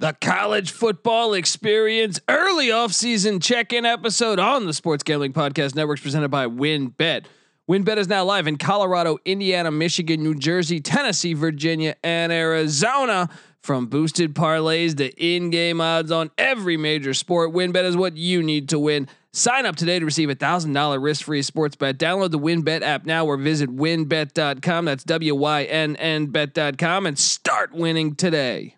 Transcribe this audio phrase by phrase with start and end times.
[0.00, 6.28] the college football experience early offseason check-in episode on the Sports Gambling Podcast Networks presented
[6.28, 7.24] by WynnBET.
[7.68, 13.28] WynnBET is now live in Colorado, Indiana, Michigan, New Jersey, Tennessee, Virginia, and Arizona.
[13.60, 18.68] From boosted parlays to in-game odds on every major sport, WynnBET is what you need
[18.68, 19.08] to win.
[19.32, 21.98] Sign up today to receive a thousand dollar risk free sports bet.
[21.98, 24.84] Download the WynnBET app now or visit wynnbet.com.
[24.84, 28.77] That's W Y N N bet.com and start winning today.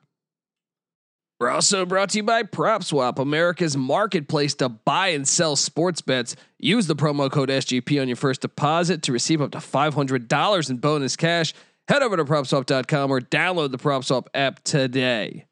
[1.40, 6.36] We're also brought to you by PropSwap, America's marketplace to buy and sell sports bets.
[6.58, 10.76] Use the promo code SGP on your first deposit to receive up to $500 in
[10.76, 11.54] bonus cash.
[11.88, 15.46] Head over to propswap.com or download the PropSwap app today.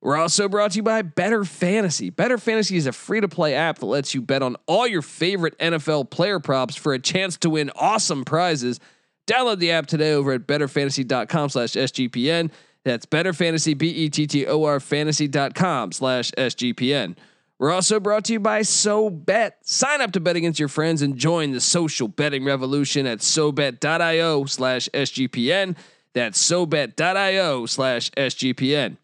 [0.00, 2.08] We're also brought to you by Better Fantasy.
[2.08, 5.02] Better Fantasy is a free to play app that lets you bet on all your
[5.02, 8.80] favorite NFL player props for a chance to win awesome prizes.
[9.26, 12.50] Download the app today over at betterfantasy.com slash SGPN.
[12.84, 17.16] That's Better Fantasy, B E T T O R fantasy.com slash SGPN.
[17.58, 19.52] We're also brought to you by SoBet.
[19.64, 24.46] Sign up to bet against your friends and join the social betting revolution at SoBet.io
[24.46, 25.76] slash SGPN.
[26.14, 28.96] That's SoBet.io slash SGPN.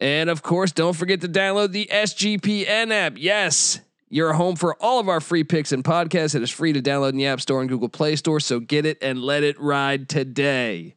[0.00, 3.14] And of course, don't forget to download the SGPN app.
[3.16, 6.34] Yes, you're home for all of our free picks and podcasts.
[6.34, 8.40] It is free to download in the App Store and Google Play Store.
[8.40, 10.96] So get it and let it ride today.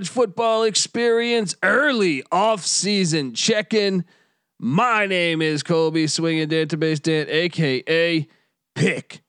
[0.00, 4.02] College football experience early off-season check-in.
[4.58, 8.26] My name is Colby Swinging Database Dan, aka
[8.74, 9.20] Pick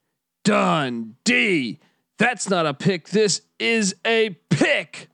[0.45, 1.77] Dundee.
[2.17, 3.09] That's not a pick.
[3.09, 5.09] This is a pick.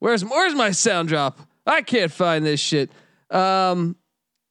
[0.00, 1.38] Where's where's my sound drop?
[1.64, 2.90] I can't find this shit.
[3.30, 3.94] Um,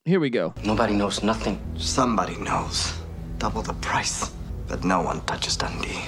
[0.05, 0.53] here we go.
[0.63, 1.59] Nobody knows nothing.
[1.75, 2.93] Somebody knows.
[3.39, 4.31] Double the price.
[4.69, 5.99] But no one touches Dundee.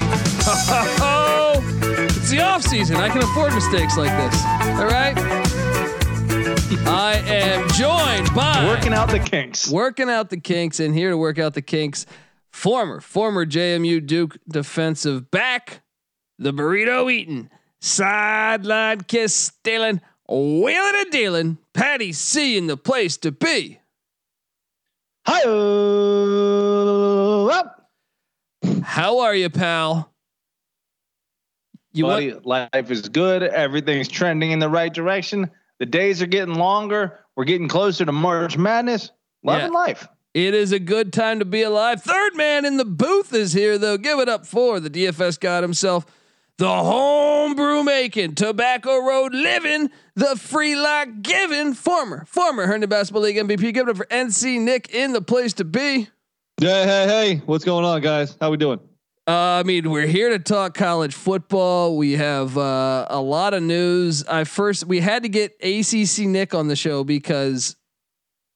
[2.25, 2.95] It's the off season.
[2.95, 4.43] I can afford mistakes like this.
[4.43, 5.15] All right.
[6.87, 9.69] I am joined by Working out the kinks.
[9.69, 12.07] working out the kinks, and here to work out the kinks,
[12.51, 15.83] former former JMU Duke defensive back,
[16.39, 23.31] the burrito eating, sideline kiss stealing, wheeling and dealing, Patty C in the place to
[23.31, 23.81] be.
[25.27, 25.43] Hi
[27.51, 27.87] up.
[28.81, 30.14] How are you, pal?
[31.95, 33.41] You Buddy, want, life is good.
[33.43, 35.49] Everything's trending in the right direction.
[35.79, 37.19] The days are getting longer.
[37.35, 39.11] We're getting closer to March Madness.
[39.43, 39.79] Loving Yeah.
[39.79, 40.07] life.
[40.33, 42.01] It is a good time to be alive.
[42.03, 43.97] Third man in the booth is here, though.
[43.97, 46.05] Give it up for the DFS god himself,
[46.57, 53.37] the homebrew making, tobacco road living, the free lock giving, former, former Herndon Basketball League
[53.37, 53.73] MVP.
[53.73, 56.09] Give it up for NC Nick in the place to be.
[56.59, 57.41] Hey, hey, hey.
[57.45, 58.37] What's going on, guys?
[58.41, 58.79] How we doing?
[59.27, 61.97] Uh, I mean, we're here to talk college football.
[61.97, 64.23] We have uh, a lot of news.
[64.25, 67.75] I first we had to get ACC Nick on the show because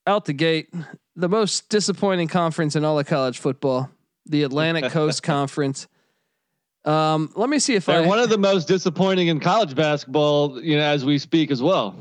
[0.05, 0.71] out the gate,
[1.15, 3.89] the most disappointing conference in all of college football,
[4.27, 5.87] the Atlantic Coast Conference.
[6.85, 10.61] Um, let me see if They're I one of the most disappointing in college basketball,
[10.61, 11.95] you know, as we speak as well.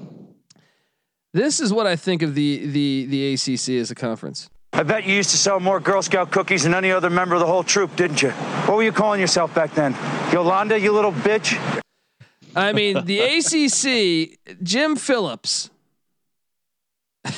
[1.33, 4.50] this is what I think of the the the ACC as a conference.
[4.73, 7.41] I bet you used to sell more Girl Scout cookies than any other member of
[7.41, 8.31] the whole troop, didn't you?
[8.31, 9.97] What were you calling yourself back then?
[10.33, 11.59] Yolanda, you little bitch?
[12.55, 13.21] I mean, the
[14.39, 15.71] ACC, Jim Phillips.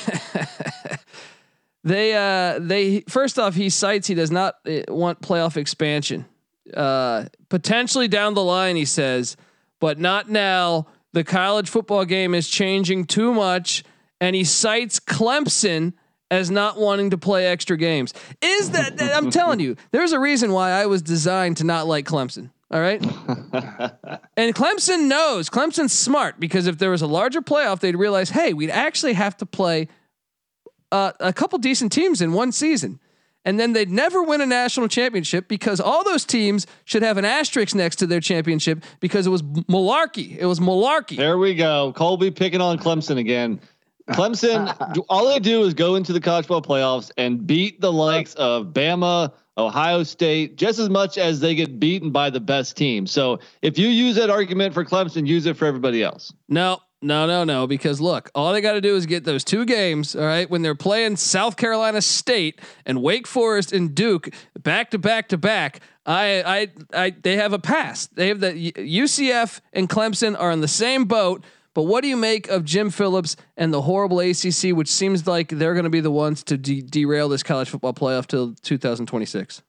[1.83, 6.25] they uh they first off he cites he does not uh, want playoff expansion.
[6.73, 9.35] Uh potentially down the line he says,
[9.79, 10.87] but not now.
[11.13, 13.83] The college football game is changing too much
[14.21, 15.93] and he cites Clemson
[16.31, 18.13] as not wanting to play extra games.
[18.41, 21.85] Is that, that I'm telling you, there's a reason why I was designed to not
[21.85, 22.49] like Clemson.
[22.71, 23.05] All right.
[24.37, 28.53] And Clemson knows Clemson's smart because if there was a larger playoff, they'd realize, hey,
[28.53, 29.87] we'd actually have to play
[30.91, 32.99] uh, a couple decent teams in one season.
[33.45, 37.25] And then they'd never win a national championship because all those teams should have an
[37.25, 40.37] asterisk next to their championship because it was malarkey.
[40.37, 41.17] It was malarkey.
[41.17, 41.93] There we go.
[41.95, 43.59] Colby picking on Clemson again.
[44.09, 48.33] Clemson, all they do is go into the college football playoffs and beat the likes
[48.35, 53.05] of Bama, Ohio State, just as much as they get beaten by the best team.
[53.05, 56.33] So if you use that argument for Clemson, use it for everybody else.
[56.49, 57.65] No, No, no, no.
[57.65, 60.15] Because look, all they got to do is get those two games.
[60.15, 64.99] All right, when they're playing South Carolina State and Wake Forest and Duke back to
[64.99, 65.79] back to back.
[66.05, 67.09] I, I, I.
[67.11, 68.07] They have a pass.
[68.07, 71.43] They have the UCF and Clemson are in the same boat.
[71.73, 75.49] But what do you make of Jim Phillips and the horrible ACC, which seems like
[75.49, 79.61] they're going to be the ones to de- derail this college football playoff till 2026?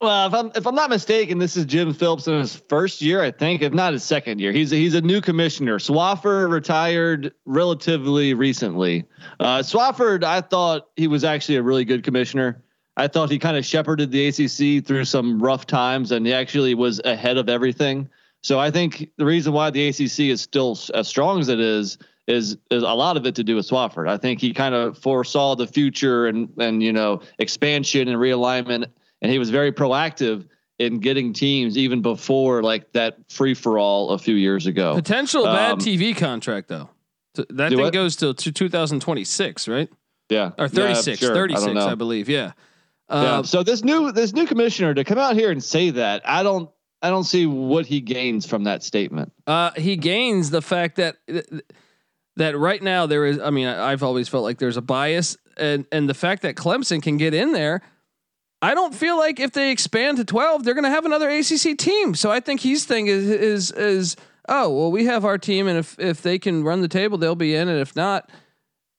[0.00, 3.20] Well, if I'm if I'm not mistaken, this is Jim Phillips in his first year,
[3.20, 4.52] I think, if not his second year.
[4.52, 5.80] He's a, he's a new commissioner.
[5.80, 9.06] Swofford retired relatively recently.
[9.40, 12.62] Uh, Swofford, I thought he was actually a really good commissioner.
[12.96, 16.74] I thought he kind of shepherded the ACC through some rough times, and he actually
[16.74, 18.08] was ahead of everything.
[18.42, 21.98] So I think the reason why the ACC is still as strong as it is
[22.26, 24.08] is is a lot of it to do with Swofford.
[24.08, 28.86] I think he kind of foresaw the future and and you know expansion and realignment
[29.22, 30.46] and he was very proactive
[30.78, 34.94] in getting teams even before like that free for all a few years ago.
[34.94, 36.88] Potential bad um, TV contract though.
[37.34, 37.92] That thing what?
[37.92, 39.88] goes till to 2026, right?
[40.28, 40.52] Yeah.
[40.58, 41.34] Or 36, yeah, sure.
[41.34, 42.28] 36, I, I, believe.
[42.28, 42.52] Yeah.
[43.08, 43.42] Uh, yeah.
[43.42, 46.70] So this new this new commissioner to come out here and say that, I don't
[47.00, 49.32] I don't see what he gains from that statement.
[49.46, 51.16] Uh, he gains the fact that
[52.36, 53.38] that right now there is.
[53.38, 57.02] I mean, I've always felt like there's a bias, and and the fact that Clemson
[57.02, 57.82] can get in there
[58.60, 61.78] I don't feel like if they expand to 12, they're going to have another ACC
[61.78, 62.14] team.
[62.14, 64.16] So I think his thing is is is
[64.48, 67.36] oh well, we have our team, and if if they can run the table, they'll
[67.36, 68.30] be in, and if not,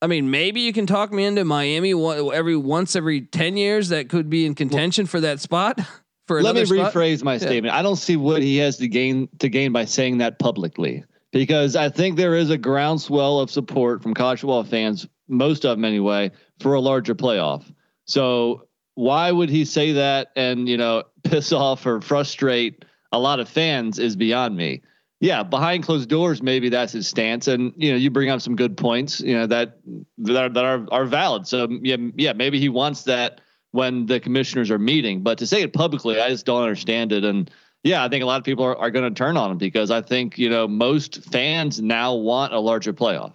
[0.00, 4.08] I mean, maybe you can talk me into Miami every once every 10 years that
[4.08, 5.80] could be in contention well, for that spot.
[6.30, 6.92] For let me spot.
[6.92, 7.38] rephrase my yeah.
[7.38, 7.74] statement.
[7.74, 11.74] I don't see what he has to gain to gain by saying that publicly because
[11.74, 15.84] I think there is a groundswell of support from college football fans, most of them
[15.84, 16.30] anyway,
[16.60, 17.64] for a larger playoff.
[18.04, 23.40] So why would he say that and you know piss off or frustrate a lot
[23.40, 24.82] of fans is beyond me.
[25.18, 28.54] Yeah, behind closed doors, maybe that's his stance, and you know you bring up some
[28.54, 29.78] good points, you know that
[30.18, 31.48] that are that are, are valid.
[31.48, 33.40] So yeah, yeah, maybe he wants that
[33.72, 37.24] when the commissioners are meeting, but to say it publicly, I just don't understand it.
[37.24, 37.50] And
[37.82, 39.90] yeah, I think a lot of people are, are going to turn on him because
[39.90, 43.32] I think you know most fans now want a larger playoff.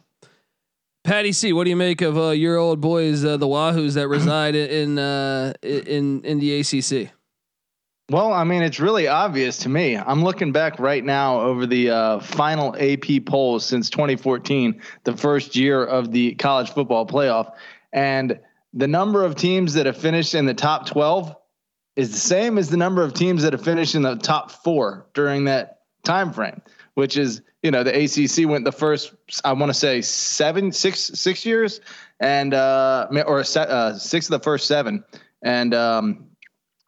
[1.04, 4.08] Patty C, what do you make of uh, your old boys, uh, the Wahoos that
[4.08, 7.12] reside in uh, in in the ACC?
[8.12, 9.98] Well, I mean, it's really obvious to me.
[9.98, 15.56] I'm looking back right now over the uh, final AP polls since 2014, the first
[15.56, 17.54] year of the college football playoff,
[17.94, 18.40] and
[18.76, 21.36] the number of teams that have finished in the top 12
[21.96, 25.08] is the same as the number of teams that have finished in the top four
[25.14, 26.62] during that time frame,
[26.94, 29.12] which is you know, the ACC went the first,
[29.44, 31.82] I want to say seven, six, six years,
[32.20, 35.04] and uh, or uh, six of the first seven,
[35.42, 36.28] and um,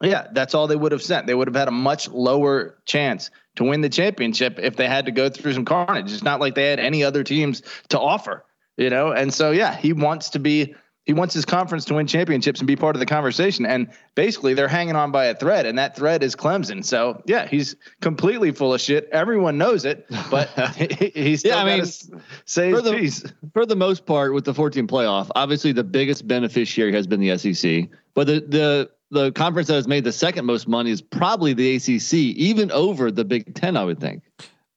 [0.03, 1.25] yeah, that's all they would have sent.
[1.25, 5.07] They would have had a much lower chance to win the championship if they had
[5.07, 6.13] to go through some carnage.
[6.13, 8.45] It's not like they had any other teams to offer,
[8.77, 9.11] you know.
[9.11, 10.75] And so, yeah, he wants to be
[11.07, 13.65] he wants his conference to win championships and be part of the conversation.
[13.65, 16.83] And basically, they're hanging on by a thread, and that thread is Clemson.
[16.83, 19.07] So yeah, he's completely full of shit.
[19.13, 21.63] Everyone knows it, but he, he's yeah.
[21.63, 21.85] I mean,
[22.43, 23.23] say for the, piece.
[23.53, 27.37] for the most part, with the 14 playoff, obviously the biggest beneficiary has been the
[27.37, 31.53] SEC, but the the the conference that has made the second most money is probably
[31.53, 33.77] the ACC, even over the Big Ten.
[33.77, 34.23] I would think.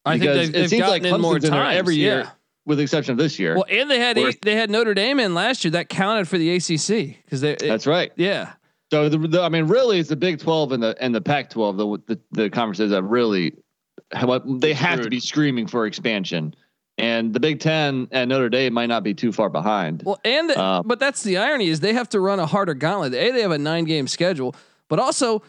[0.04, 2.20] I because think they've, it seems like Clemson's more in there every year.
[2.20, 2.30] Yeah
[2.66, 3.54] with the exception of this year.
[3.54, 6.38] Well, and they had a, they had Notre Dame in last year that counted for
[6.38, 7.56] the ACC because they.
[7.56, 8.12] That's right.
[8.16, 8.52] Yeah.
[8.90, 11.50] So the, the, I mean, really, it's the Big Twelve and the and the Pac
[11.50, 13.54] twelve the, the the conferences that really
[14.46, 16.54] they have to be screaming for expansion.
[16.98, 20.02] And the Big Ten and Notre Dame might not be too far behind.
[20.04, 22.74] Well, and the, uh, but that's the irony is they have to run a harder
[22.74, 23.14] gauntlet.
[23.14, 24.54] A, they have a nine game schedule,
[24.88, 25.42] but also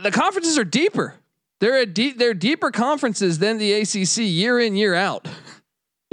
[0.00, 1.14] the conferences are deeper.
[1.60, 5.26] They're a deep, they're deeper conferences than the ACC year in year out.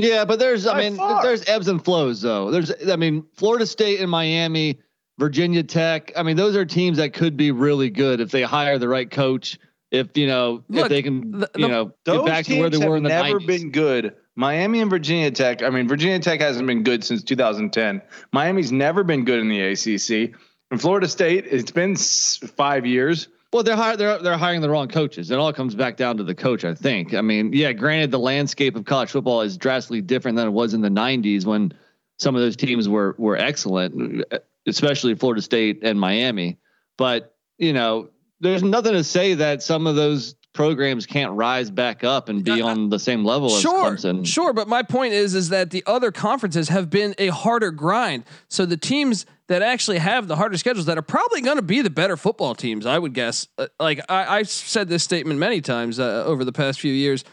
[0.01, 1.21] Yeah, but there's I mean far.
[1.21, 2.51] there's ebbs and flows though.
[2.51, 4.79] There's I mean Florida State and Miami,
[5.19, 6.11] Virginia Tech.
[6.15, 9.09] I mean those are teams that could be really good if they hire the right
[9.09, 9.59] coach.
[9.91, 12.77] If you know Look, if they can the, you know get back to where they
[12.77, 13.47] were in the never 90s.
[13.47, 14.15] been good.
[14.35, 15.61] Miami and Virginia Tech.
[15.61, 18.01] I mean Virginia Tech hasn't been good since 2010.
[18.31, 20.35] Miami's never been good in the ACC.
[20.71, 23.27] And Florida State, it's been five years.
[23.53, 25.29] Well, they're hire, they're they're hiring the wrong coaches.
[25.29, 27.13] It all comes back down to the coach, I think.
[27.13, 30.73] I mean, yeah, granted, the landscape of college football is drastically different than it was
[30.73, 31.73] in the '90s when
[32.17, 34.23] some of those teams were were excellent,
[34.67, 36.59] especially Florida State and Miami.
[36.97, 42.03] But you know, there's nothing to say that some of those programs can't rise back
[42.03, 44.25] up and be on the same level sure, as Clemson.
[44.25, 48.25] Sure, but my point is is that the other conferences have been a harder grind.
[48.49, 51.81] So the teams that actually have the harder schedules that are probably going to be
[51.81, 53.47] the better football teams, I would guess.
[53.57, 57.23] Uh, like I, have said this statement many times uh, over the past few years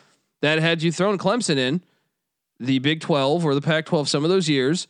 [0.40, 1.82] that had you thrown Clemson in,
[2.60, 4.88] the Big 12 or the Pac 12 some of those years,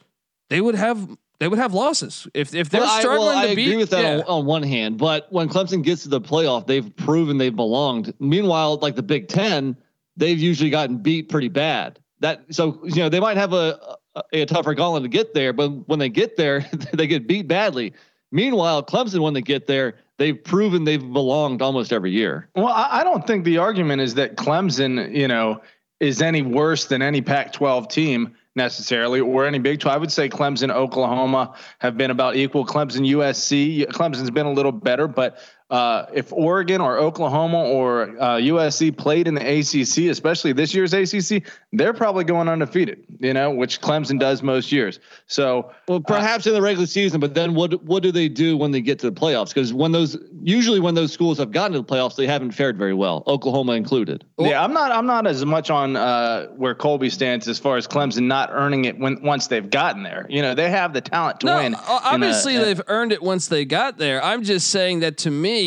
[0.49, 3.51] they would have they would have losses if if they're Well, struggling I, well, to
[3.51, 3.67] I beat.
[3.67, 4.23] agree with that yeah.
[4.27, 8.13] on, on one hand, but when Clemson gets to the playoff, they've proven they've belonged.
[8.19, 9.77] Meanwhile, like the Big Ten,
[10.17, 11.99] they've usually gotten beat pretty bad.
[12.21, 15.53] That so you know they might have a a, a tougher gauntlet to get there,
[15.53, 17.93] but when they get there, they get beat badly.
[18.31, 22.49] Meanwhile, Clemson, when they get there, they've proven they've belonged almost every year.
[22.55, 25.63] Well, I, I don't think the argument is that Clemson, you know,
[26.01, 29.95] is any worse than any Pac-12 team necessarily, or any Big 12.
[29.95, 32.67] I would say Clemson, Oklahoma have been about equal.
[32.67, 35.39] Clemson, USC, Clemson's been a little better, but
[35.71, 40.95] uh, if Oregon or Oklahoma or uh, USC played in the ACC, especially this year's
[40.95, 43.05] ACC, they're probably going undefeated.
[43.21, 44.99] You know, which Clemson does most years.
[45.27, 48.71] So Well, perhaps in the regular season, but then what what do they do when
[48.71, 49.49] they get to the playoffs?
[49.49, 52.79] Because when those usually when those schools have gotten to the playoffs, they haven't fared
[52.79, 54.25] very well, Oklahoma included.
[54.39, 54.91] Yeah, I'm not.
[54.93, 58.87] I'm not as much on uh, where Colby stands as far as Clemson not earning
[58.87, 60.25] it when once they've gotten there.
[60.31, 61.75] You know, they have the talent to No, win.
[61.75, 64.23] o- a- obviously a- they've earned it once they got there.
[64.25, 65.58] I'm just saying that to me,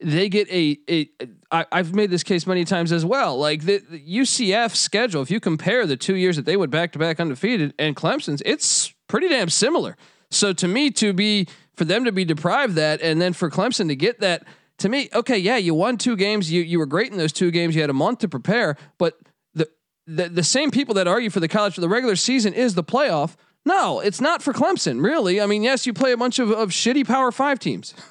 [0.00, 1.08] they get a a.
[1.50, 3.38] I, I've made this case many times as well.
[3.38, 6.92] Like the, the UCF schedule, if you compare the two years that they went back
[6.92, 9.96] to back undefeated and Clemson's, it's pretty damn similar.
[10.30, 13.88] So to me, to be for them to be deprived that, and then for Clemson
[13.88, 14.44] to get that,
[14.78, 17.50] to me, okay, yeah, you won two games, you you were great in those two
[17.50, 19.18] games, you had a month to prepare, but
[19.54, 19.68] the
[20.06, 22.84] the, the same people that argue for the college for the regular season is the
[22.84, 23.36] playoff.
[23.64, 25.40] No, it's not for Clemson, really.
[25.40, 27.94] I mean, yes, you play a bunch of, of shitty Power Five teams.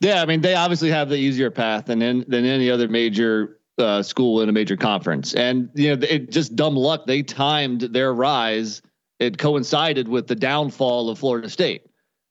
[0.00, 3.58] Yeah, I mean they obviously have the easier path than in, than any other major
[3.78, 7.06] uh, school in a major conference, and you know it just dumb luck.
[7.06, 8.82] They timed their rise;
[9.18, 11.86] it coincided with the downfall of Florida State.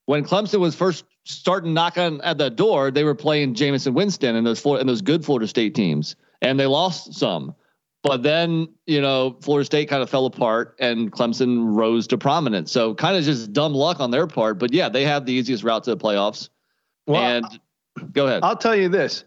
[0.06, 4.46] When Clemson was first starting knocking at the door, they were playing Jameis Winston and
[4.46, 7.56] those Florida, and those good Florida State teams, and they lost some.
[8.04, 12.70] But then, you know, Florida State kind of fell apart and Clemson rose to prominence.
[12.70, 14.60] So kind of just dumb luck on their part.
[14.60, 16.50] But yeah, they have the easiest route to the playoffs.
[17.07, 17.60] Well, and
[18.13, 18.43] go ahead.
[18.43, 19.25] I'll tell you this: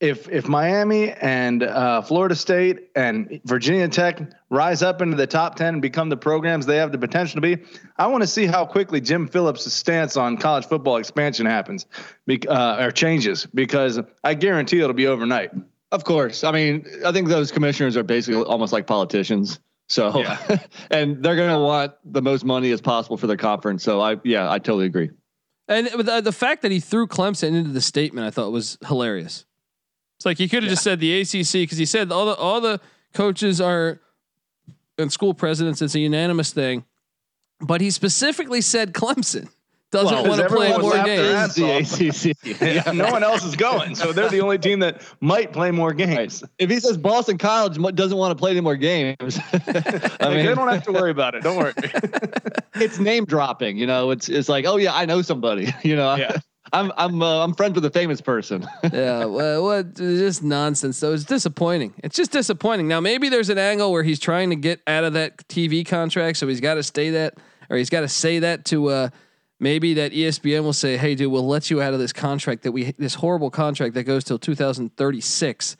[0.00, 5.54] if if Miami and uh, Florida State and Virginia Tech rise up into the top
[5.54, 7.62] ten and become the programs they have the potential to be,
[7.96, 11.86] I want to see how quickly Jim Phillips' stance on college football expansion happens,
[12.26, 15.52] bec- uh, or changes, because I guarantee it'll be overnight.
[15.92, 16.42] Of course.
[16.42, 19.60] I mean, I think those commissioners are basically almost like politicians.
[19.88, 20.58] So, Yeah.
[20.90, 23.84] and they're going to want the most money as possible for their conference.
[23.84, 25.10] So, I, yeah, I totally agree.
[25.68, 28.78] And the, uh, the fact that he threw Clemson into the statement, I thought was
[28.86, 29.44] hilarious.
[30.18, 32.60] It's like he could have just said the ACC because he said all the all
[32.60, 32.80] the
[33.12, 34.00] coaches are
[34.98, 35.82] and school presidents.
[35.82, 36.84] It's a unanimous thing,
[37.60, 39.48] but he specifically said Clemson
[39.92, 41.54] doesn't Well, want to play more games.
[41.54, 42.60] the ACC.
[42.62, 45.92] Yeah, no one else is going, so they're the only team that might play more
[45.92, 46.42] games.
[46.58, 50.54] If he says Boston College doesn't want to play any more games, I mean, they
[50.54, 51.42] don't have to worry about it.
[51.42, 51.72] Don't worry.
[52.74, 53.76] it's name dropping.
[53.76, 55.72] You know, it's it's like, oh yeah, I know somebody.
[55.82, 56.38] You know, Yeah.
[56.72, 58.66] I'm I'm uh, I'm friends with a famous person.
[58.92, 60.96] yeah, well, what just nonsense.
[60.96, 61.92] So it's disappointing.
[62.02, 62.88] It's just disappointing.
[62.88, 66.38] Now maybe there's an angle where he's trying to get out of that TV contract,
[66.38, 67.34] so he's got to stay that,
[67.68, 69.08] or he's got to say that to uh,
[69.62, 72.72] maybe that ESPN will say, "Hey, dude, we'll let you out of this contract that
[72.72, 75.76] we this horrible contract that goes till 2036."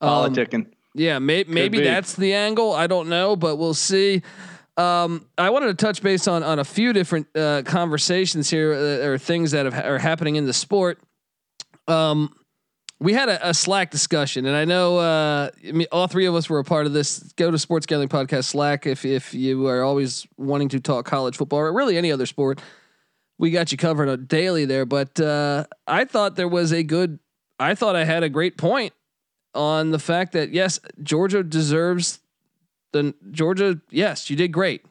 [0.00, 0.66] Um, Politicking.
[0.94, 2.72] yeah, may, maybe that's the angle.
[2.72, 4.22] I don't know, but we'll see.
[4.76, 9.06] Um, I wanted to touch base on on a few different uh, conversations here, uh,
[9.06, 11.00] or things that have, are happening in the sport.
[11.86, 12.34] Um,
[13.00, 15.50] we had a, a Slack discussion, and I know uh,
[15.92, 17.18] all three of us were a part of this.
[17.34, 21.36] Go to Sports Gambling Podcast Slack if if you are always wanting to talk college
[21.36, 22.60] football or really any other sport.
[23.38, 27.18] We got you covered on daily there, but uh, I thought there was a good.
[27.58, 28.92] I thought I had a great point
[29.54, 32.20] on the fact that yes, Georgia deserves
[32.92, 33.80] the Georgia.
[33.90, 34.84] Yes, you did great.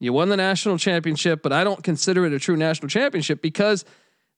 [0.00, 3.84] You won the national championship, but I don't consider it a true national championship because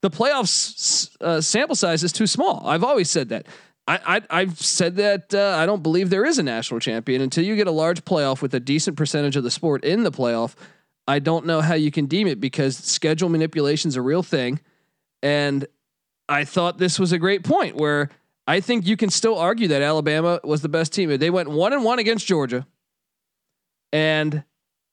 [0.00, 2.67] the playoffs uh, sample size is too small.
[2.67, 3.47] I've always said that.
[3.87, 7.45] I, I have said that uh, I don't believe there is a national champion until
[7.45, 10.55] you get a large playoff with a decent percentage of the sport in the playoff.
[11.11, 14.61] I don't know how you can deem it because schedule manipulation is a real thing,
[15.25, 15.67] and
[16.29, 18.11] I thought this was a great point where
[18.47, 21.17] I think you can still argue that Alabama was the best team.
[21.19, 22.64] They went one and one against Georgia,
[23.93, 24.45] and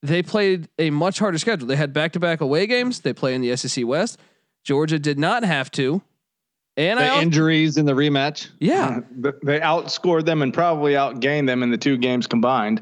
[0.01, 1.67] they played a much harder schedule.
[1.67, 3.01] They had back to back away games.
[3.01, 4.19] They play in the SEC West.
[4.63, 6.01] Georgia did not have to,
[6.77, 8.47] and I the injuries in the rematch.
[8.59, 9.01] yeah,
[9.43, 12.81] They outscored them and probably outgained them in the two games combined.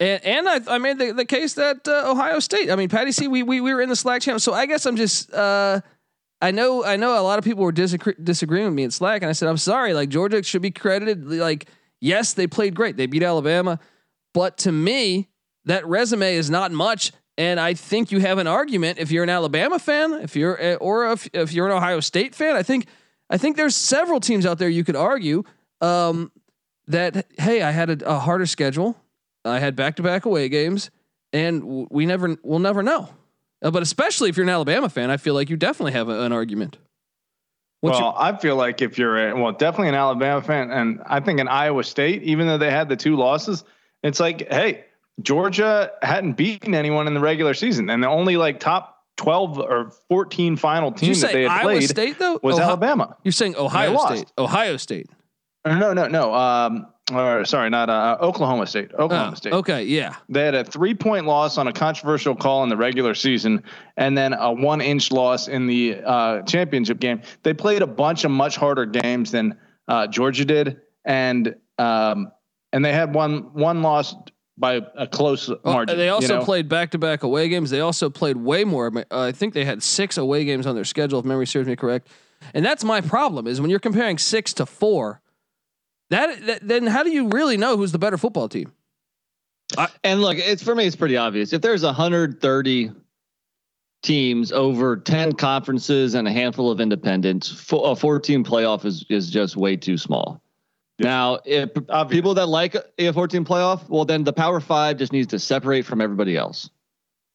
[0.00, 2.70] And and I, I made the, the case that uh, Ohio State.
[2.70, 3.28] I mean, Patty C.
[3.28, 5.32] We, we we were in the Slack channel, so I guess I'm just.
[5.32, 5.80] Uh,
[6.40, 9.22] I know I know a lot of people were disagree- disagreeing with me in Slack,
[9.22, 9.94] and I said I'm sorry.
[9.94, 11.24] Like Georgia should be credited.
[11.24, 11.68] Like
[12.00, 12.96] yes, they played great.
[12.96, 13.78] They beat Alabama,
[14.34, 15.28] but to me,
[15.66, 17.12] that resume is not much.
[17.38, 20.74] And I think you have an argument if you're an Alabama fan, if you're uh,
[20.74, 22.56] or if, if you're an Ohio State fan.
[22.56, 22.86] I think
[23.30, 25.44] I think there's several teams out there you could argue
[25.80, 26.30] um,
[26.88, 28.96] that hey, I had a, a harder schedule,
[29.44, 30.90] I had back to back away games,
[31.32, 33.08] and we never we'll never know.
[33.62, 36.22] Uh, but especially if you're an Alabama fan, I feel like you definitely have a,
[36.22, 36.78] an argument.
[37.80, 41.00] What's well, your- I feel like if you're a, well, definitely an Alabama fan, and
[41.06, 43.64] I think in Iowa State, even though they had the two losses,
[44.02, 44.84] it's like, hey,
[45.20, 49.90] Georgia hadn't beaten anyone in the regular season, and the only like top 12 or
[50.08, 52.38] 14 final team that they had Iowa played State, though?
[52.42, 53.16] was Ohio- Alabama.
[53.24, 54.32] You're saying Ohio State.
[54.38, 55.10] Ohio State.
[55.64, 56.34] No, no, no.
[56.34, 58.92] Um, or sorry, not uh, Oklahoma State.
[58.94, 59.52] Oklahoma Oh, State.
[59.52, 60.14] Okay, yeah.
[60.28, 63.62] They had a three point loss on a controversial call in the regular season,
[63.96, 67.22] and then a one inch loss in the uh, championship game.
[67.42, 72.30] They played a bunch of much harder games than uh, Georgia did, and um,
[72.72, 74.14] and they had one one loss
[74.56, 75.96] by a close Oh, margin.
[75.98, 76.44] they also you know?
[76.44, 77.70] played back to back away games.
[77.70, 78.92] They also played way more.
[78.96, 81.74] Uh, I think they had six away games on their schedule, if memory serves me
[81.74, 82.08] correct.
[82.54, 85.20] And that's my problem is when you're comparing six to four.
[86.12, 88.70] That, that then how do you really know who's the better football team?
[90.04, 91.54] And look, it's for me, it's pretty obvious.
[91.54, 92.90] If there's 130
[94.02, 99.30] teams over 10 conferences and a handful of independents, fo- a 14 playoff is is
[99.30, 100.42] just way too small.
[100.98, 101.70] Now, if
[102.10, 105.86] people that like a 14 playoff, well, then the Power Five just needs to separate
[105.86, 106.68] from everybody else.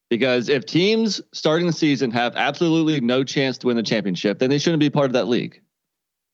[0.10, 4.50] Because if teams starting the season have absolutely no chance to win the championship, then
[4.52, 5.60] they shouldn't be part of that league,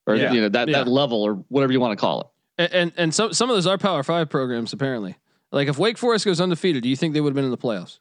[0.05, 0.33] or Yeah.
[0.33, 0.79] you know that Yeah.
[0.83, 2.27] that level or whatever you want to call it.
[2.57, 5.17] And and, and some some of those are Power Five programs apparently.
[5.51, 7.57] Like if Wake Forest goes undefeated, do you think they would have been in the
[7.57, 7.99] playoffs?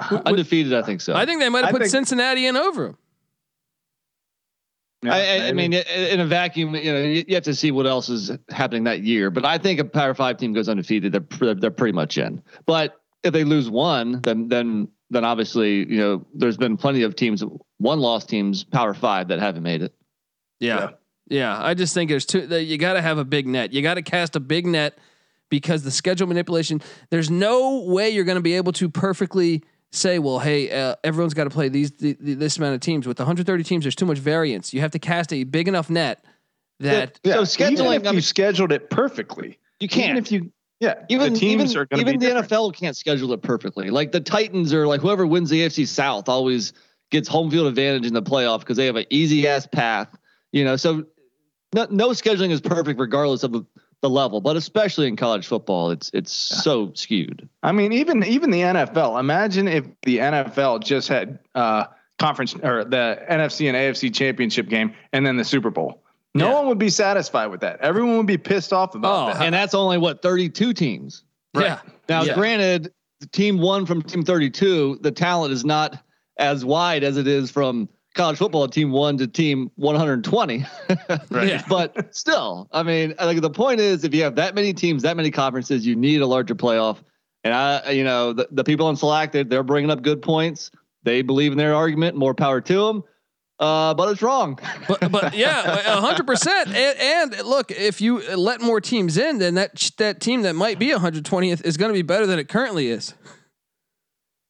[0.26, 1.14] Undefeated, I think so.
[1.14, 2.98] I think they might have put think- Cincinnati in over them.
[5.02, 7.70] Yeah, I, I, I mean, in a vacuum, you know, you, you have to see
[7.70, 9.30] what else is happening that year.
[9.30, 12.42] But I think a Power Five team goes undefeated, they're they're pretty much in.
[12.66, 17.16] But if they lose one, then then then obviously, you know, there's been plenty of
[17.16, 17.42] teams,
[17.78, 19.94] one loss teams, Power Five that haven't made it.
[20.58, 20.80] Yeah.
[20.80, 20.90] Yeah.
[21.60, 23.72] I just think there's two you got to have a big net.
[23.72, 24.98] You got to cast a big net
[25.48, 29.62] because the schedule manipulation, there's no way you're going to be able to perfectly
[29.92, 33.06] say, well, hey, uh, everyone's got to play these the, the, this amount of teams.
[33.06, 34.72] With 130 teams, there's too much variance.
[34.72, 36.24] You have to cast a big enough net
[36.80, 40.18] that Yeah, so even scheduling, if I you mean, scheduled it perfectly, you can't.
[40.18, 42.48] if you yeah, even the teams even, are even the different.
[42.48, 43.90] NFL can't schedule it perfectly.
[43.90, 46.72] Like the Titans or like whoever wins the AFC South always
[47.10, 50.08] gets home field advantage in the playoff because they have an easy ass path.
[50.52, 51.04] You know, so
[51.74, 53.64] no, no scheduling is perfect regardless of the,
[54.02, 57.48] the level, but especially in college football, it's it's so skewed.
[57.62, 59.18] I mean, even even the NFL.
[59.20, 61.84] Imagine if the NFL just had uh,
[62.18, 66.02] conference or the NFC and AFC championship game, and then the Super Bowl.
[66.34, 66.54] No Yeah.
[66.54, 67.80] one would be satisfied with that.
[67.80, 69.42] Everyone would be pissed off about Oh, that.
[69.44, 71.24] And that's only what 32 teams.
[71.58, 71.80] yeah.
[72.08, 72.34] Now, Yeah.
[72.34, 75.98] granted, the team one from team 32, the talent is not
[76.38, 80.64] as wide as it is from college football, team one to team 120.
[81.30, 81.48] Right.
[81.48, 81.62] Yeah.
[81.68, 85.02] but still, I mean, I think the point is if you have that many teams,
[85.02, 86.98] that many conferences, you need a larger playoff.
[87.44, 90.70] And I, you know, the, the people on Slack, they're, they're bringing up good points.
[91.04, 92.16] They believe in their argument.
[92.16, 93.04] More power to them.
[93.58, 94.58] Uh, but it's wrong.
[94.88, 96.68] but, but yeah, a hundred percent.
[96.68, 100.78] And and look, if you let more teams in, then that that team that might
[100.78, 103.14] be 120th is going to be better than it currently is.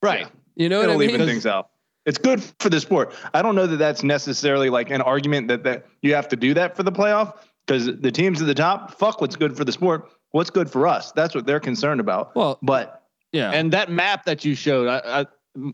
[0.02, 0.28] right.
[0.56, 1.10] You know what It'll I mean?
[1.10, 1.70] even things out.
[2.06, 3.14] It's good for the sport.
[3.34, 6.54] I don't know that that's necessarily like an argument that that you have to do
[6.54, 7.34] that for the playoff
[7.66, 10.08] because the teams at the top, fuck what's good for the sport.
[10.32, 11.12] What's good for us?
[11.12, 12.34] That's what they're concerned about.
[12.36, 15.26] Well, But yeah, And that map that you showed, I, I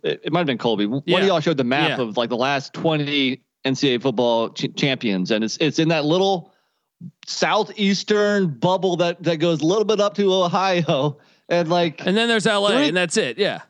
[0.03, 0.87] it, it might have been Colby.
[0.87, 1.19] One Yeah.
[1.19, 2.05] of y'all showed the map Yeah.
[2.05, 5.31] of like the last 20 NCAA football ch- champions.
[5.31, 6.53] And it's, it's in that little
[7.27, 11.19] southeastern bubble that, that goes a little bit up to Ohio.
[11.49, 13.39] And like and then there's LA, Three- and that's it.
[13.39, 13.61] Yeah,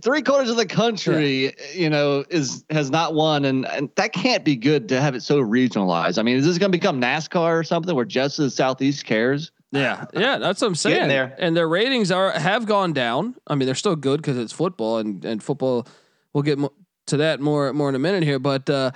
[0.00, 4.44] three quarters of the country, you know, is has not won, and, and that can't
[4.44, 6.18] be good to have it so regionalized.
[6.18, 9.52] I mean, is this going to become NASCAR or something where just the southeast cares?
[9.72, 10.38] yeah, yeah.
[10.38, 11.08] That's what I'm saying.
[11.08, 11.34] There.
[11.38, 13.36] And their ratings are have gone down.
[13.46, 15.86] I mean, they're still good because it's football, and and football.
[16.32, 16.72] We'll get mo-
[17.06, 18.68] to that more more in a minute here, but.
[18.68, 18.90] uh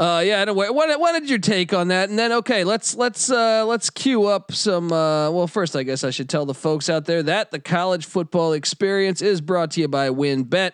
[0.00, 3.30] uh yeah anyway what what did your take on that and then okay let's let's
[3.30, 6.88] uh let's queue up some uh well first I guess I should tell the folks
[6.88, 10.72] out there that the college football experience is brought to you by WynnBET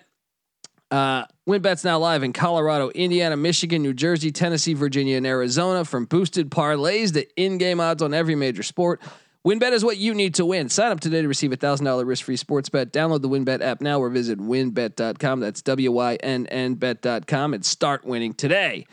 [0.92, 5.84] uh WynnBET's now live in Colorado, Indiana, Michigan, New Jersey, Tennessee, Virginia, and Arizona.
[5.84, 9.00] From boosted parlays to in-game odds on every major sport,
[9.46, 10.68] WynnBET is what you need to win.
[10.68, 12.92] Sign up today to receive a thousand dollar risk-free sports bet.
[12.92, 15.38] Download the WynnBET app now or visit wynnbet.com.
[15.38, 18.86] That's W-Y-N-N bet.com and start winning today.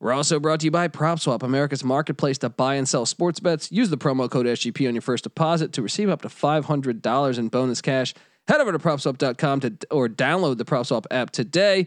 [0.00, 3.72] We're also brought to you by PropSwap, America's marketplace to buy and sell sports bets.
[3.72, 7.48] Use the promo code SGP on your first deposit to receive up to $500 in
[7.48, 8.12] bonus cash.
[8.46, 11.86] Head over to propswap.com to or download the PropSwap app today.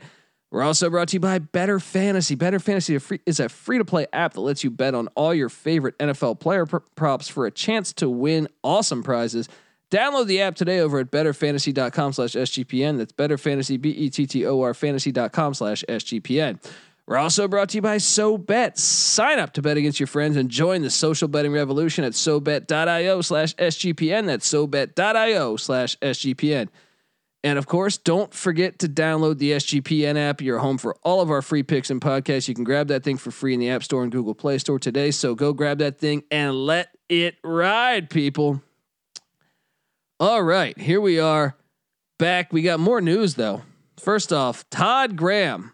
[0.50, 2.34] We're also brought to you by Better Fantasy.
[2.36, 5.50] Better Fantasy is a free to play app that lets you bet on all your
[5.50, 9.50] favorite NFL player pr- props for a chance to win awesome prizes.
[9.92, 12.98] Download the app today over at betterfantasy.com slash SGPN.
[12.98, 16.60] That's betterfantasy, B E T T O R fantasy.com slash SGPN.
[17.08, 18.78] We're also brought to you by SoBet.
[18.78, 23.22] Sign up to bet against your friends and join the social betting revolution at SoBet.io
[23.22, 24.26] slash SGPN.
[24.26, 26.68] That's SoBet.io slash SGPN.
[27.46, 30.42] And of course, don't forget to download the SGPN app.
[30.42, 32.50] You're home for all of our free picks and podcasts.
[32.50, 34.78] You can grab that thing for free in the App Store and Google Play Store
[34.78, 35.12] today.
[35.12, 38.62] So go grab that thing and let it ride, people.
[40.20, 41.56] All right, here we are
[42.20, 42.52] back.
[42.52, 43.62] We got more news though.
[43.98, 45.72] First off, Todd Graham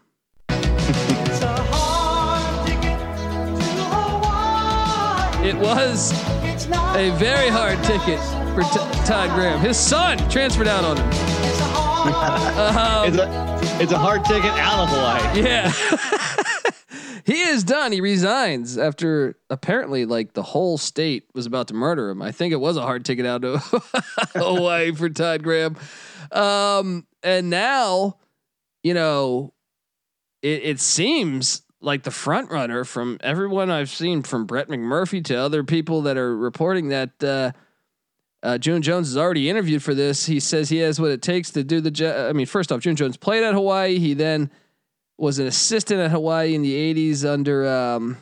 [5.44, 6.10] It was
[6.96, 8.18] a very hard ticket
[8.54, 9.60] for T- Todd Graham.
[9.60, 11.06] His son transferred out on him.
[12.78, 15.42] um, it's, a, it's a hard ticket out of Hawaii.
[15.42, 15.70] Yeah.
[17.26, 17.92] he is done.
[17.92, 22.22] He resigns after apparently like the whole state was about to murder him.
[22.22, 23.58] I think it was a hard ticket out to
[24.34, 25.76] Hawaii for Todd Graham.
[26.32, 28.16] Um, and now,
[28.82, 29.52] you know,
[30.40, 35.34] it, it seems like the front runner from everyone I've seen, from Brett McMurphy to
[35.34, 37.52] other people that are reporting that uh,
[38.42, 40.26] uh, June Jones is already interviewed for this.
[40.26, 42.28] He says he has what it takes to do the job.
[42.28, 43.98] I mean, first off, June Jones played at Hawaii.
[43.98, 44.50] He then
[45.16, 48.18] was an assistant at Hawaii in the '80s under um,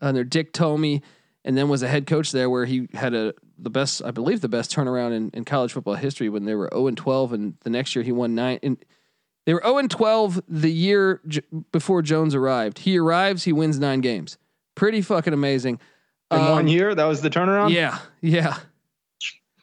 [0.00, 1.02] under Dick Tomey,
[1.44, 4.40] and then was a head coach there, where he had a the best, I believe,
[4.40, 7.54] the best turnaround in, in college football history when they were 0 and 12, and
[7.60, 8.58] the next year he won nine.
[8.62, 8.82] And
[9.50, 12.78] they were 0 and 12 the year j- before Jones arrived.
[12.78, 14.38] He arrives, he wins nine games.
[14.76, 15.80] Pretty fucking amazing.
[16.30, 17.72] In um, one year, that was the turnaround.
[17.72, 18.58] Yeah, yeah,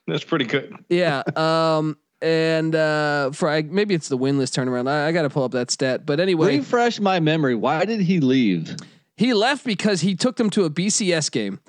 [0.05, 0.75] that's pretty good.
[0.89, 1.23] yeah.
[1.37, 4.89] Um, and uh, for I, maybe it's the winless turnaround.
[4.89, 7.55] I, I got to pull up that stat, but anyway, refresh my memory.
[7.55, 8.75] Why did he leave?
[9.15, 11.61] He left because he took them to a BCS game.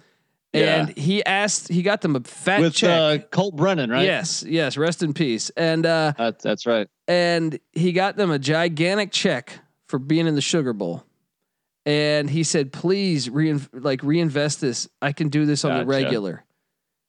[0.55, 2.91] And he asked, he got them a fat with check.
[2.91, 4.05] Uh, Colt Brennan, right?
[4.05, 4.77] Yes, yes.
[4.77, 5.51] Rest in peace.
[5.51, 9.59] And uh, that's that's right and he got them a gigantic check
[9.89, 11.03] for being in the Sugar Bowl.
[11.87, 14.89] And he said, "Please, rein, like reinvest this.
[15.01, 15.81] I can do this on gotcha.
[15.81, 16.45] the regular.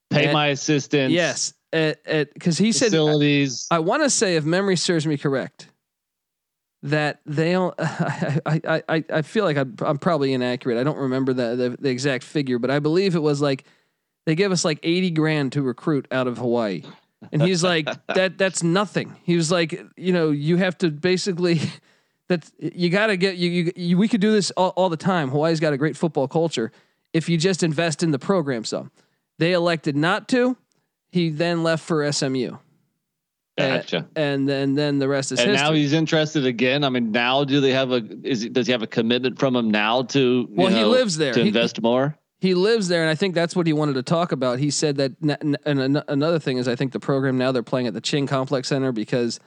[0.10, 1.14] Pay and, my assistants.
[1.14, 3.68] Yes, because he said facilities.
[3.70, 5.68] I, I want to say, if memory serves me correct,
[6.84, 7.74] that they don't.
[7.80, 10.80] I I I, I feel like I'm, I'm probably inaccurate.
[10.80, 13.66] I don't remember the, the the exact figure, but I believe it was like
[14.26, 16.84] they give us like eighty grand to recruit out of Hawaii.
[17.32, 19.16] And he's like, that that's nothing.
[19.24, 21.62] He was like, you know, you have to basically
[22.30, 24.98] that you got to get you, you, you, we could do this all, all the
[24.98, 25.30] time.
[25.30, 26.72] Hawaii's got a great football culture
[27.12, 28.92] if you just invest in the program some.
[29.40, 30.58] They elected not to.
[31.12, 32.58] He then left for SMU.
[33.60, 33.98] Gotcha.
[34.16, 35.68] And, and then then the rest is and history.
[35.68, 36.84] now he's interested again.
[36.84, 39.70] I mean, now do they have a is does he have a commitment from him
[39.70, 42.18] now to well know, he lives there to he, invest more?
[42.40, 44.60] he lives there, and I think that's what he wanted to talk about.
[44.60, 45.12] He said that,
[45.66, 48.70] and another thing is, I think the program now they're playing at the Ching Complex
[48.70, 49.42] Center because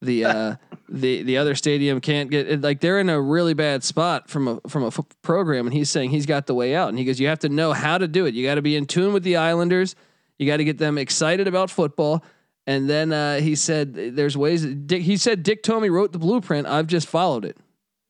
[0.00, 0.56] the uh,
[0.88, 4.60] the the other stadium can't get like they're in a really bad spot from a
[4.66, 7.20] from a f- program, and he's saying he's got the way out, and he goes,
[7.20, 8.34] you have to know how to do it.
[8.34, 9.94] You got to be in tune with the Islanders.
[10.38, 12.24] You got to get them excited about football.
[12.66, 16.66] And then uh, he said, "There's ways." Dick, he said Dick Tomey wrote the blueprint.
[16.66, 17.56] I've just followed it.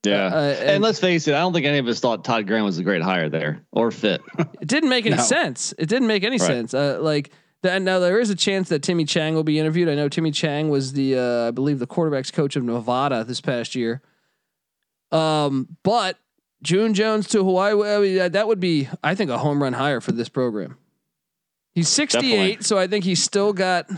[0.04, 2.46] Yeah, uh, and, and, let's face it, I don't think any of us thought Todd
[2.46, 4.20] Graham was a great hire there or fit.
[4.60, 5.22] It didn't make any no.
[5.22, 5.72] sense.
[5.78, 6.46] It didn't make any right.
[6.46, 6.74] sense.
[6.74, 7.30] Uh, like
[7.64, 9.88] now, there is a chance that Timmy Chang will be interviewed.
[9.88, 13.40] I know Timmy Chang was the, uh, I believe, the quarterbacks coach of Nevada this
[13.40, 14.02] past year.
[15.12, 16.18] Um, but
[16.62, 20.00] June Jones to Hawaii, I mean, that would be, I think, a home run hire
[20.00, 20.76] for this program.
[21.74, 22.64] He's 68, Definitely.
[22.64, 23.88] so I think he's still got,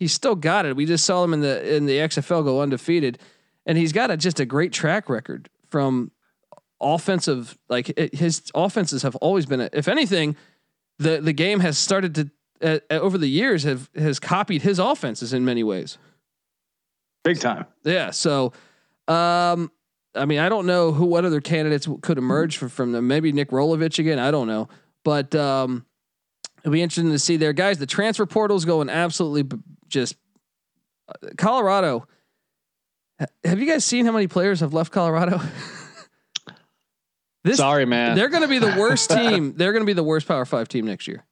[0.00, 0.74] he's still got it.
[0.74, 3.20] We just saw him in the in the XFL go undefeated
[3.66, 6.10] and he's got a, just a great track record from
[6.80, 7.56] offensive.
[7.68, 10.36] Like it, his offenses have always been, a, if anything,
[10.98, 12.30] the the game has started to
[12.62, 15.98] uh, uh, over the years have has copied his offenses in many ways.
[17.22, 17.66] Big time.
[17.84, 18.10] Yeah.
[18.10, 18.52] So,
[19.06, 19.70] um,
[20.14, 23.06] I mean, I don't know who what other candidates could emerge from, from them.
[23.06, 24.18] Maybe Nick Rolovich again.
[24.18, 24.68] I don't know,
[25.04, 25.86] but um,
[26.60, 27.78] it'll be interesting to see there, guys.
[27.78, 29.58] The transfer portal is going absolutely
[29.90, 30.16] just
[31.36, 32.06] Colorado
[33.44, 35.40] have you guys seen how many players have left Colorado?
[37.44, 38.16] this, Sorry, man.
[38.16, 39.54] They're going to be the worst team.
[39.56, 41.24] They're going to be the worst Power Five team next year.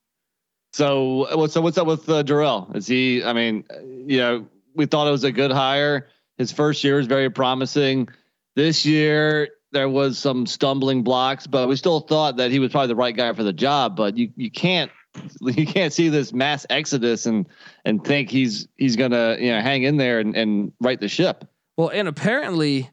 [0.73, 2.75] So what's so what's up with uh, Dorrell?
[2.77, 3.25] Is he?
[3.25, 3.64] I mean,
[4.07, 6.09] you know, we thought it was a good hire.
[6.37, 8.09] His first year was very promising.
[8.55, 12.88] This year, there was some stumbling blocks, but we still thought that he was probably
[12.88, 13.97] the right guy for the job.
[13.97, 14.90] But you you can't
[15.40, 17.47] you can't see this mass exodus and
[17.85, 21.44] and think he's he's gonna you know hang in there and, and right the ship.
[21.77, 22.90] Well, and apparently,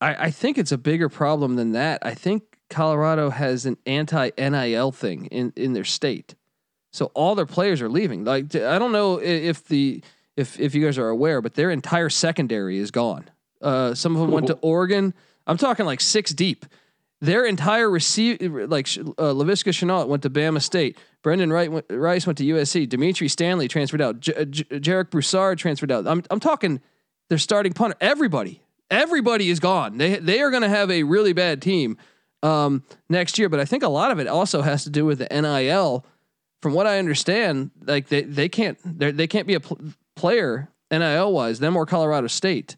[0.00, 2.00] I, I think it's a bigger problem than that.
[2.02, 6.34] I think Colorado has an anti NIL thing in in their state,
[6.92, 8.24] so all their players are leaving.
[8.24, 10.02] Like I don't know if the
[10.36, 13.28] if if you guys are aware, but their entire secondary is gone.
[13.60, 15.14] Uh, some of them went to Oregon.
[15.46, 16.66] I'm talking like six deep.
[17.24, 20.98] Their entire receive like uh, Laviska Shenault went to Bama State.
[21.22, 22.86] Brendan Wright went, Rice went to USC.
[22.86, 24.20] Dimitri Stanley transferred out.
[24.20, 26.06] J- J- Jarek Broussard transferred out.
[26.06, 26.82] I'm I'm talking
[27.30, 27.96] their starting punter.
[27.98, 28.60] Everybody,
[28.90, 29.96] everybody is gone.
[29.96, 31.96] They they are going to have a really bad team
[32.42, 33.48] um, next year.
[33.48, 36.04] But I think a lot of it also has to do with the NIL.
[36.60, 39.80] From what I understand, like they they can't they they can't be a pl-
[40.14, 42.76] player NIL wise, them or Colorado State.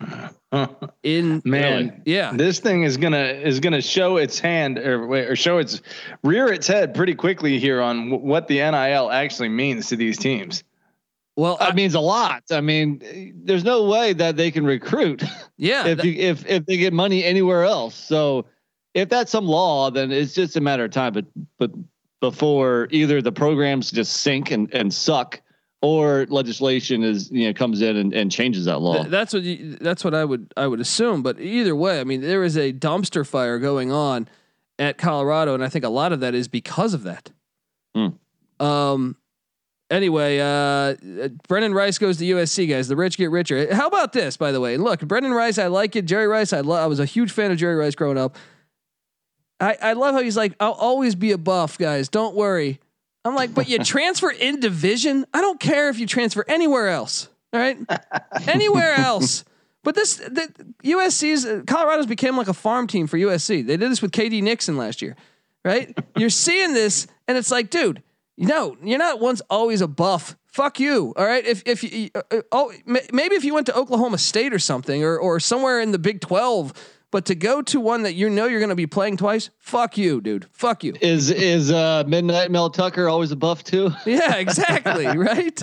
[1.02, 5.58] In Man, yeah, this thing is gonna is gonna show its hand or or show
[5.58, 5.82] its
[6.22, 10.16] rear its head pretty quickly here on w- what the NIL actually means to these
[10.18, 10.64] teams.
[11.36, 12.42] well, That I, means a lot.
[12.50, 13.02] I mean,
[13.44, 15.22] there's no way that they can recruit
[15.56, 17.94] yeah, if that- you, if if they get money anywhere else.
[17.94, 18.46] So
[18.94, 21.12] if that's some law, then it's just a matter of time.
[21.12, 21.26] But
[21.58, 21.70] but
[22.20, 25.40] before either the programs just sink and, and suck,
[25.82, 29.04] or legislation is you know comes in and, and changes that law.
[29.04, 31.22] That's what you, that's what I would I would assume.
[31.22, 34.28] But either way, I mean, there is a dumpster fire going on
[34.78, 37.30] at Colorado, and I think a lot of that is because of that.
[37.94, 38.08] Hmm.
[38.64, 39.16] Um.
[39.88, 40.94] Anyway, uh,
[41.48, 42.88] Brenden Rice goes to USC, guys.
[42.88, 43.72] The rich get richer.
[43.72, 44.76] How about this, by the way?
[44.78, 46.06] Look, Brenden Rice, I like it.
[46.06, 46.82] Jerry Rice, I love.
[46.82, 48.36] I was a huge fan of Jerry Rice growing up.
[49.60, 52.08] I I love how he's like, I'll always be a buff, guys.
[52.08, 52.80] Don't worry.
[53.26, 55.26] I'm like, but you transfer in division.
[55.34, 57.28] I don't care if you transfer anywhere else.
[57.52, 57.78] All right,
[58.48, 59.44] anywhere else.
[59.82, 60.52] But this, the
[60.84, 63.66] USC's Colorado's became like a farm team for USC.
[63.66, 65.16] They did this with KD Nixon last year,
[65.64, 65.96] right?
[66.16, 68.02] You're seeing this, and it's like, dude,
[68.36, 70.36] you know, you're not once always a buff.
[70.46, 71.12] Fuck you.
[71.16, 71.44] All right.
[71.44, 75.04] If if you uh, uh, oh maybe if you went to Oklahoma State or something
[75.04, 76.72] or or somewhere in the Big Twelve,
[77.16, 79.96] but to go to one that you know you're going to be playing twice, fuck
[79.96, 80.46] you, dude.
[80.52, 80.92] Fuck you.
[81.00, 83.90] Is is uh, Midnight Mel Tucker always a buff too?
[84.04, 85.06] Yeah, exactly.
[85.16, 85.58] right.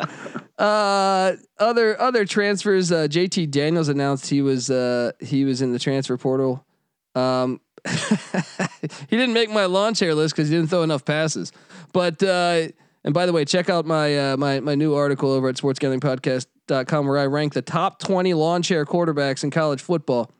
[0.57, 2.91] Uh, other other transfers.
[2.91, 6.65] Uh, JT Daniels announced he was uh, he was in the transfer portal.
[7.13, 11.51] Um, he didn't make my lawn chair list because he didn't throw enough passes.
[11.91, 12.69] But uh,
[13.03, 17.05] and by the way, check out my uh, my my new article over at sportsgamblingpodcast.com
[17.05, 20.31] where I rank the top twenty lawn chair quarterbacks in college football.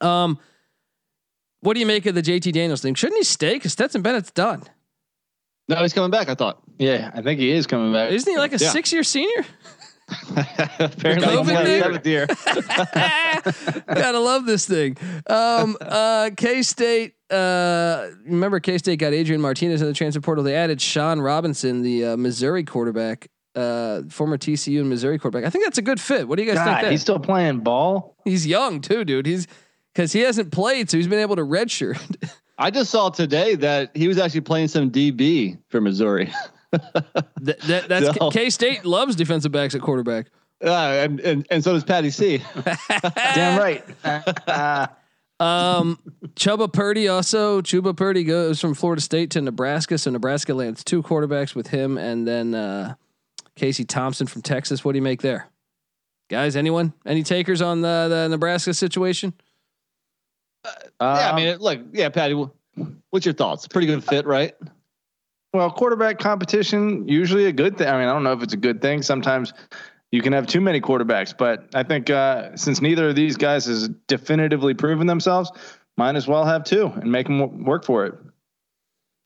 [0.00, 0.38] Um,
[1.60, 2.94] what do you make of the JT Daniels thing?
[2.94, 3.54] Shouldn't he stay?
[3.54, 4.62] Because Stetson Bennett's done.
[5.68, 6.28] No, he's coming back.
[6.28, 6.62] I thought.
[6.78, 8.10] Yeah, I think he is coming back.
[8.12, 8.70] Isn't he like a Yeah.
[8.70, 9.44] six year senior?
[10.78, 11.82] Apparently, COVID he's in thing?
[11.82, 12.26] seventh year.
[13.94, 14.96] Gotta love this thing.
[15.28, 17.14] Um, uh, K State.
[17.30, 20.44] Uh, remember K State got Adrian Martinez in the transfer portal.
[20.44, 25.46] They added Shawn Robinson, the uh, Missouri quarterback, uh, former TCU and Missouri quarterback.
[25.46, 26.26] I think that's a good fit.
[26.26, 26.80] What do you guys think?
[26.82, 28.16] God, he's still playing ball.
[28.24, 29.26] He's young too, dude.
[29.26, 29.46] He's
[29.92, 32.16] because he hasn't played, so he's been able to redshirt.
[32.58, 36.32] I just saw today that he was actually playing some DB for Missouri.
[36.72, 38.30] that, that, that's No.
[38.30, 40.26] K State loves defensive backs at quarterback.
[40.62, 42.42] Uh, and, and and so does Patty C.
[43.34, 43.84] Damn right.
[45.40, 46.00] Um,
[46.34, 47.60] Chubba Purdy also.
[47.62, 51.96] Chubba Purdy goes from Florida State to Nebraska, so Nebraska lands two quarterbacks with him,
[51.96, 52.94] and then uh,
[53.54, 54.84] Casey Thompson from Texas.
[54.84, 55.48] What do you make there,
[56.28, 56.56] guys?
[56.56, 56.92] Anyone?
[57.06, 59.32] Any takers on the, the Nebraska situation?
[60.64, 62.34] Yeah, I Um, mean, it- look, yeah, Patty.
[63.10, 63.66] What's your thoughts?
[63.66, 64.54] Pretty good fit, right?
[65.52, 67.88] Well, quarterback competition usually a good thing.
[67.88, 69.02] I mean, I don't know if it's a good thing.
[69.02, 69.52] Sometimes
[70.12, 73.64] you can have too many quarterbacks, but I think uh, since neither of these guys
[73.66, 75.50] has definitively proven themselves,
[75.96, 78.14] might as well have two and make them work for it.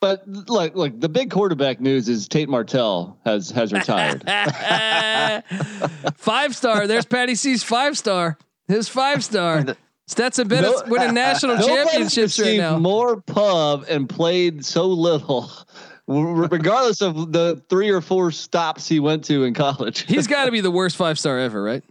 [0.01, 4.23] But look, look, the big quarterback news is Tate Martell has has retired.
[6.17, 6.87] five star.
[6.87, 8.39] There's Patty C's five star.
[8.69, 9.65] His five star.
[10.09, 12.79] Stetson Bennett's No- winning national championships right now.
[12.79, 15.51] More pub and played so little,
[16.07, 20.01] regardless of the three or four stops he went to in college.
[20.03, 21.85] He's got to be the worst five star ever, right?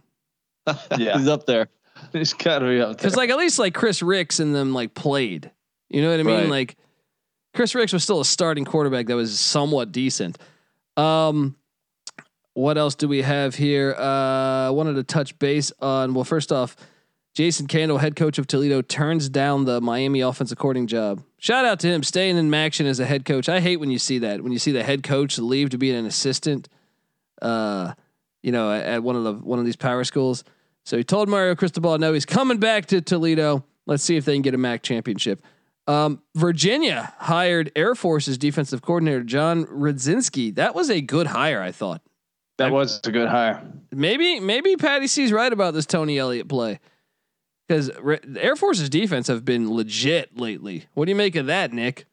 [0.96, 1.68] Yeah, He's up there.
[2.12, 2.94] it's got to be up there.
[2.96, 5.50] Because like at least like Chris Ricks and them like played.
[5.88, 6.36] You know what I mean?
[6.36, 6.48] Right.
[6.48, 6.76] Like
[7.54, 10.38] Chris Ricks was still a starting quarterback that was somewhat decent.
[10.96, 11.56] Um
[12.54, 13.94] what else do we have here?
[13.98, 16.76] Uh I wanted to touch base on well, first off,
[17.34, 21.22] Jason Candle, head coach of Toledo, turns down the Miami offensive coordinating job.
[21.38, 23.48] Shout out to him staying in action as a head coach.
[23.48, 24.42] I hate when you see that.
[24.42, 26.68] When you see the head coach leave to be an assistant,
[27.40, 27.94] uh,
[28.42, 30.44] you know, at, one of the one of these power schools.
[30.84, 33.64] So he told Mario Cristobal no, he's coming back to Toledo.
[33.86, 35.42] Let's see if they can get a MAC championship.
[35.86, 40.54] Um, Virginia hired Air Force's defensive coordinator John Rudzinski.
[40.54, 42.02] That was a good hire, I thought.
[42.58, 43.62] That was a good hire.
[43.90, 46.78] Maybe maybe Patty C's right about this Tony Elliott play
[47.72, 47.90] because
[48.36, 50.84] Air Force's defense have been legit lately.
[50.92, 52.04] What do you make of that, Nick?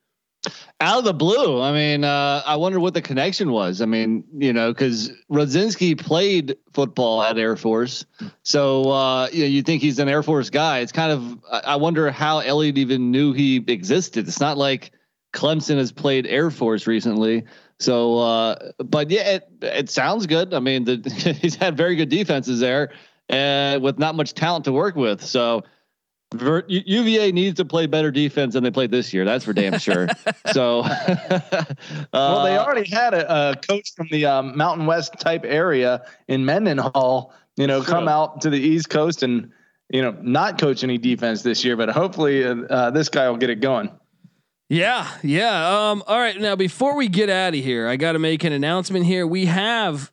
[0.80, 3.82] Out of the blue, I mean, uh, I wonder what the connection was.
[3.82, 8.06] I mean, you know, because Rudzinski played football at Air Force,
[8.44, 10.80] so uh, you know, you think he's an Air Force guy.
[10.80, 14.30] It's kind of, I wonder how Elliott even knew he existed.
[14.30, 14.92] It's not like
[15.34, 17.44] Clemson has played Air Force recently.
[17.80, 20.54] So, uh, but yeah, it, it sounds good.
[20.54, 22.94] I mean, the, he's had very good defenses there,
[23.30, 25.24] and with not much talent to work with.
[25.24, 25.64] So,
[26.38, 29.26] UVA needs to play better defense than they played this year.
[29.26, 30.08] That's for damn sure.
[30.52, 31.66] so, uh,
[32.14, 36.46] well, they already had a, a coach from the um, Mountain West type area in
[36.46, 37.34] Mendenhall.
[37.58, 39.52] You know, come out to the East Coast and
[39.90, 43.38] you know not coach any defense this year, but hopefully uh, uh this guy will
[43.38, 43.92] get it going.
[44.70, 45.90] Yeah, yeah.
[45.90, 46.40] Um, all right.
[46.40, 49.26] Now, before we get out of here, I got to make an announcement here.
[49.26, 50.12] We have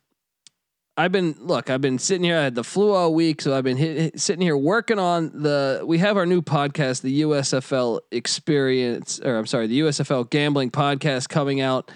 [0.97, 1.69] I've been look.
[1.69, 2.37] I've been sitting here.
[2.37, 5.83] I had the flu all week, so I've been hit, sitting here working on the.
[5.85, 11.29] We have our new podcast, the USFL Experience, or I'm sorry, the USFL Gambling Podcast
[11.29, 11.91] coming out.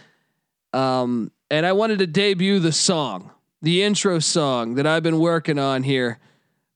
[0.72, 3.32] Um, and I wanted to debut the song,
[3.64, 6.20] the intro song that I've been working on here.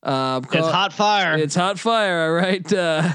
[0.02, 1.38] Uh, it's hot fire.
[1.38, 2.24] It's hot fire.
[2.24, 2.72] All right.
[2.72, 3.12] Uh,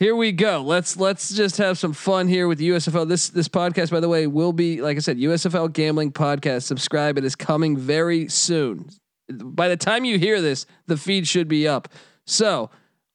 [0.00, 0.62] here we go.
[0.62, 3.06] Let's let's just have some fun here with USFL.
[3.06, 6.62] This this podcast, by the way, will be like I said, USFL Gambling Podcast.
[6.62, 7.18] Subscribe.
[7.18, 8.88] It is coming very soon.
[9.30, 11.88] By the time you hear this, the feed should be up.
[12.26, 12.70] So,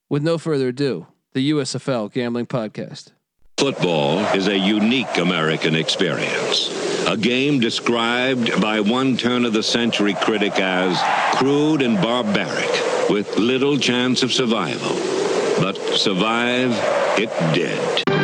[0.10, 3.12] with no further ado, the USFL Gambling Podcast.
[3.58, 6.70] Football is a unique American experience.
[7.08, 11.02] A game described by one turn of the century critic as
[11.38, 15.15] crude and barbaric, with little chance of survival.
[15.60, 16.72] But survive
[17.18, 17.80] it did.
[18.08, 18.20] I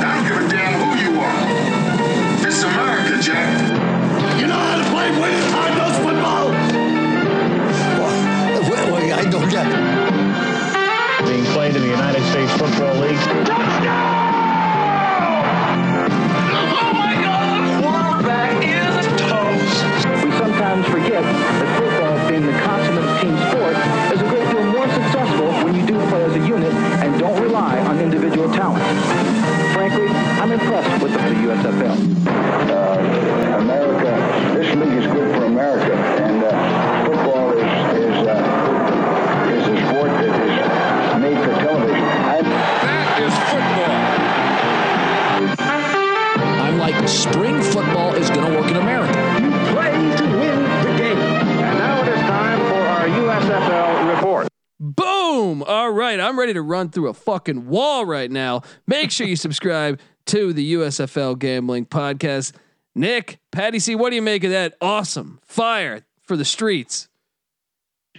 [0.00, 1.46] don't give a damn who you are.
[2.42, 3.58] This America, Jack.
[4.40, 6.46] You know how to play winning hard nose football?
[7.98, 9.66] Well, well, I don't get
[11.26, 13.71] Being played in the United States Football League.
[56.52, 58.62] Ready to run through a fucking wall right now.
[58.86, 62.52] Make sure you subscribe to the USFL Gambling Podcast.
[62.94, 64.74] Nick, Patty C, what do you make of that?
[64.82, 67.08] Awesome fire for the streets.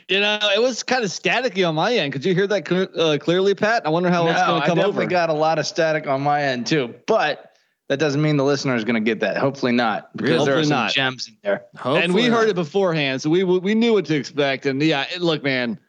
[0.10, 2.12] You know, it was kind of staticky on my end.
[2.12, 3.86] Could you hear that cl- uh, clearly, Pat?
[3.86, 4.92] I wonder how no, it's going to come I over.
[4.94, 7.56] definitely got a lot of static on my end too, but
[7.88, 9.38] that doesn't mean the listener is going to get that.
[9.38, 10.92] Hopefully not, because Hopefully there are some not.
[10.94, 11.66] gems in there.
[11.76, 12.40] Hopefully and we not.
[12.40, 14.66] heard it beforehand, so we we knew what to expect.
[14.66, 15.80] And yeah, it, look, man,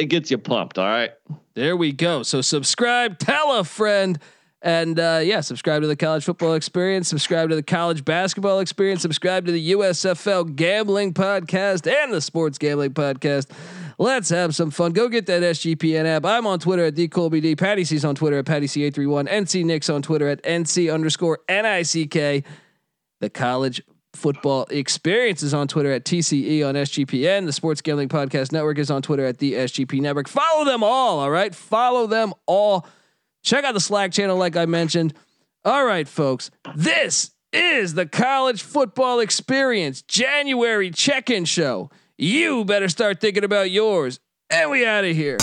[0.00, 0.78] it gets you pumped.
[0.78, 1.10] All right.
[1.54, 2.22] There we go.
[2.22, 4.18] So subscribe, tell a friend,
[4.62, 9.02] and uh, yeah, subscribe to the college football experience, subscribe to the college basketball experience,
[9.02, 13.50] subscribe to the USFL gambling podcast and the sports gambling podcast.
[13.98, 14.92] Let's have some fun.
[14.92, 16.24] Go get that SGPN app.
[16.24, 17.58] I'm on Twitter at TheColbyD.
[17.58, 19.28] Patty C's on Twitter at Patty C831.
[19.28, 22.44] NC Nick's on Twitter at NC underscore NICK.
[23.20, 23.82] The college
[24.14, 27.46] football experience is on Twitter at TCE on SGPN.
[27.46, 30.28] The Sports Gambling Podcast Network is on Twitter at the SGP Network.
[30.28, 31.20] Follow them all.
[31.20, 31.54] All right.
[31.54, 32.86] Follow them all.
[33.42, 35.14] Check out the Slack channel, like I mentioned.
[35.64, 36.50] All right, folks.
[36.74, 41.90] This is the college football experience January check in show.
[42.18, 44.20] You better start thinking about yours.
[44.50, 45.38] And we out of here.